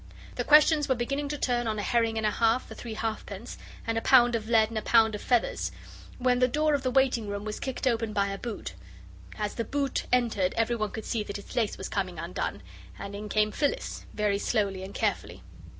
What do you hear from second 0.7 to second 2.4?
were beginning to turn on a herring and a